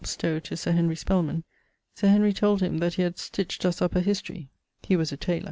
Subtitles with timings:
[0.03, 1.43] Stowe to Sir Henry Spelman,
[1.93, 4.49] Sir Henry told him that he had 'stich't us up a historie.'
[4.81, 5.39] He was a taylor.